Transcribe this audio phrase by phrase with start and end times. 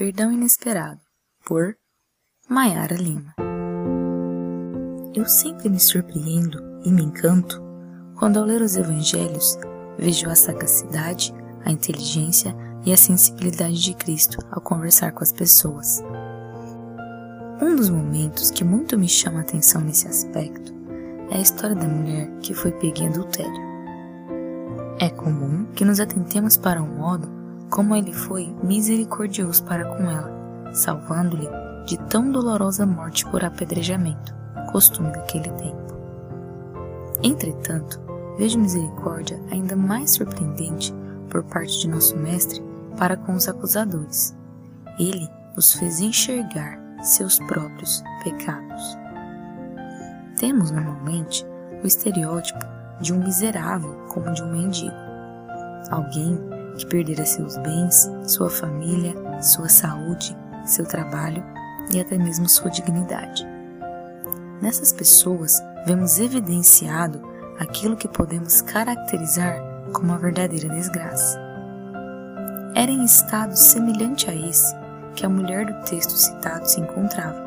[0.00, 1.02] Perdão Inesperado,
[1.44, 1.76] por
[2.48, 3.34] Maiara Lima.
[5.14, 7.62] Eu sempre me surpreendo e me encanto
[8.18, 9.58] quando, ao ler os evangelhos,
[9.98, 11.34] vejo a sagacidade,
[11.66, 16.02] a inteligência e a sensibilidade de Cristo ao conversar com as pessoas.
[17.60, 20.72] Um dos momentos que muito me chama a atenção nesse aspecto
[21.30, 23.68] é a história da mulher que foi pega em adultério.
[24.98, 27.39] É comum que nos atentemos para o modo
[27.70, 31.48] como ele foi misericordioso para com ela, salvando-lhe
[31.86, 34.34] de tão dolorosa morte por apedrejamento,
[34.72, 35.80] costume daquele tempo.
[37.22, 38.00] Entretanto,
[38.36, 40.92] vejo misericórdia ainda mais surpreendente
[41.28, 42.62] por parte de nosso Mestre
[42.98, 44.36] para com os acusadores.
[44.98, 48.98] Ele os fez enxergar seus próprios pecados.
[50.38, 51.46] Temos normalmente
[51.82, 52.64] o estereótipo
[53.00, 54.94] de um miserável como de um mendigo,
[55.90, 56.38] alguém
[56.76, 61.44] que perdera seus bens, sua família, sua saúde, seu trabalho
[61.92, 63.46] e até mesmo sua dignidade.
[64.60, 67.20] Nessas pessoas vemos evidenciado
[67.58, 69.58] aquilo que podemos caracterizar
[69.92, 71.40] como a verdadeira desgraça.
[72.74, 74.74] Era em estado semelhante a esse
[75.16, 77.42] que a mulher do texto citado se encontrava,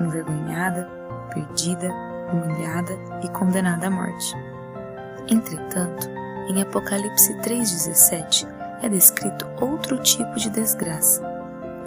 [0.00, 0.88] envergonhada,
[1.32, 1.90] perdida,
[2.32, 2.92] humilhada
[3.24, 4.34] e condenada à morte.
[5.28, 6.08] Entretanto,
[6.48, 8.46] em Apocalipse 3,17
[8.82, 11.22] é descrito outro tipo de desgraça,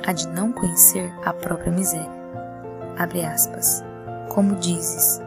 [0.05, 2.09] a de não conhecer a própria miséria.
[2.97, 3.83] Abre aspas.
[4.29, 5.21] Como dizes,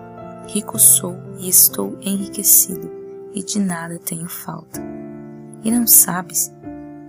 [0.49, 2.91] rico sou e estou enriquecido,
[3.35, 4.81] e de nada tenho falta.
[5.63, 6.53] E não sabes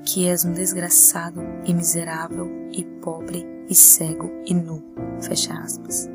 [0.03, 4.83] que és um desgraçado e miserável e pobre e cego e nu.
[5.21, 6.09] Fecha aspas.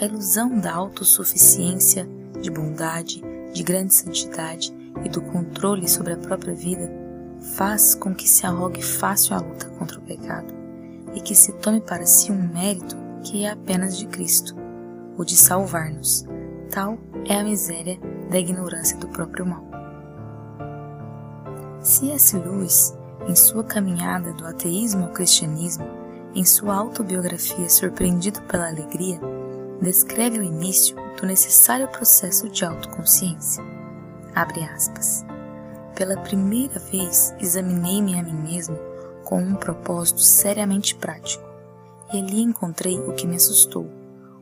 [0.00, 2.08] A ilusão da autossuficiência,
[2.40, 4.74] de bondade, de grande santidade
[5.04, 6.90] e do controle sobre a própria vida
[7.56, 10.52] faz com que se arrogue fácil a luta contra o pecado
[11.14, 14.54] e que se tome para si um mérito que é apenas de Cristo,
[15.16, 16.24] o de salvar-nos.
[16.70, 17.98] Tal é a miséria
[18.30, 19.64] da ignorância do próprio mal.
[21.80, 22.36] C.S.
[22.36, 22.94] Lewis,
[23.26, 25.84] em sua caminhada do ateísmo ao cristianismo,
[26.34, 29.20] em sua autobiografia Surpreendido pela Alegria,
[29.80, 33.79] descreve o início do necessário processo de autoconsciência.
[34.34, 35.24] Abre aspas.
[35.94, 38.78] Pela primeira vez examinei-me a mim mesmo
[39.24, 41.44] com um propósito seriamente prático,
[42.12, 43.90] e ali encontrei o que me assustou: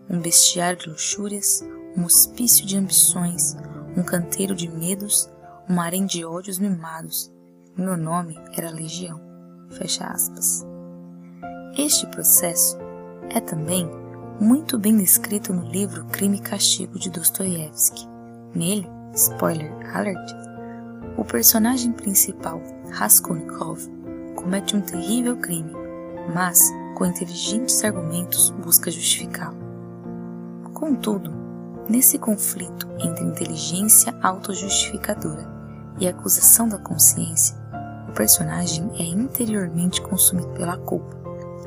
[0.08, 1.62] um bestiário de luxúrias,
[1.96, 3.56] um hospício de ambições,
[3.96, 5.28] um canteiro de medos,
[5.68, 7.32] um harém de ódios mimados.
[7.76, 9.20] Meu nome era Legião.
[9.70, 10.66] Fecha aspas.
[11.76, 12.78] Este processo
[13.30, 13.88] é também
[14.40, 18.06] muito bem descrito no livro Crime e Castigo de Dostoiévski.
[18.54, 20.32] Nele, spoiler alert,
[21.16, 22.62] o personagem principal,
[22.92, 23.80] Raskolnikov,
[24.36, 25.72] comete um terrível crime,
[26.32, 29.58] mas, com inteligentes argumentos, busca justificá-lo.
[30.72, 31.32] Contudo,
[31.88, 35.50] nesse conflito entre inteligência autojustificadora
[35.98, 37.56] e acusação da consciência,
[38.08, 41.16] o personagem é interiormente consumido pela culpa,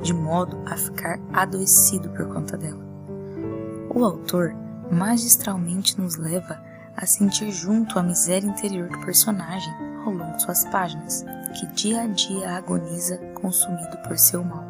[0.01, 2.81] de modo a ficar adoecido por conta dela.
[3.94, 4.56] O autor
[4.89, 6.71] magistralmente nos leva
[7.01, 9.73] a sentir junto a miséria interior do personagem
[10.06, 11.25] ao longo de suas páginas,
[11.59, 14.63] que dia a dia agoniza consumido por seu mal.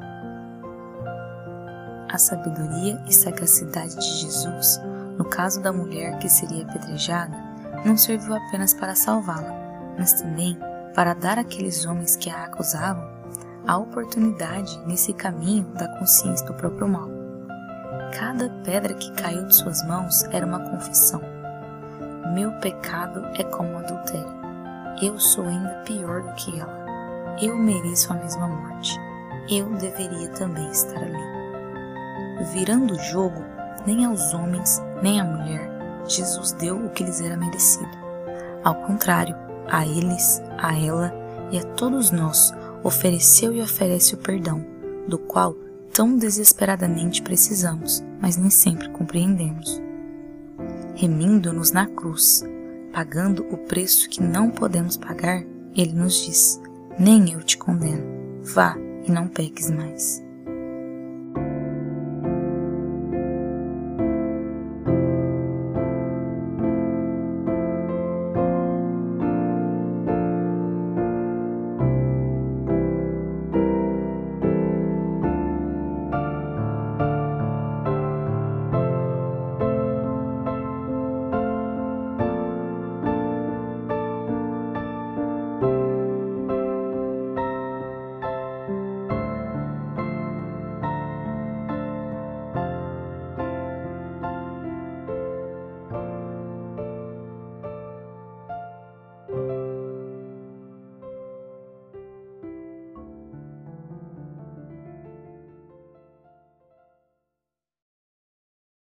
[2.09, 4.79] A sabedoria e sagacidade de Jesus,
[5.17, 7.35] no caso da mulher que seria apedrejada,
[7.85, 9.53] não serviu apenas para salvá-la,
[9.97, 10.57] mas também
[10.95, 13.11] para dar àqueles homens que a acusavam
[13.67, 17.09] a oportunidade nesse caminho da consciência do próprio mal.
[18.17, 21.40] Cada pedra que caiu de suas mãos era uma confissão.
[22.33, 24.41] Meu pecado é como adultério
[25.01, 26.85] eu sou ainda pior do que ela.
[27.41, 28.99] Eu mereço a mesma morte.
[29.49, 32.45] Eu deveria também estar ali.
[32.53, 33.43] Virando o jogo,
[33.85, 35.69] nem aos homens, nem à mulher,
[36.07, 37.89] Jesus deu o que lhes era merecido.
[38.63, 39.35] Ao contrário,
[39.67, 41.11] a eles, a ela
[41.51, 42.53] e a todos nós
[42.83, 44.63] ofereceu e oferece o perdão,
[45.07, 45.55] do qual
[45.91, 49.81] tão desesperadamente precisamos, mas nem sempre compreendemos.
[50.95, 52.43] Remindo-nos na cruz,
[52.91, 55.43] pagando o preço que não podemos pagar,
[55.75, 56.61] ele nos diz:
[56.99, 58.03] Nem eu te condeno.
[58.41, 60.23] Vá e não peques mais.